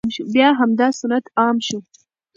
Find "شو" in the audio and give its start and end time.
1.67-1.77